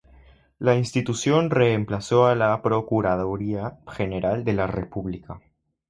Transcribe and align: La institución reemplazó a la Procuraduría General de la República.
La 0.57 0.75
institución 0.75 1.51
reemplazó 1.51 2.25
a 2.25 2.33
la 2.33 2.59
Procuraduría 2.63 3.77
General 3.87 4.43
de 4.43 4.53
la 4.53 4.65
República. 4.65 5.39